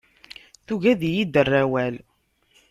[0.65, 1.95] Tugi ad iyi-d-terr awal.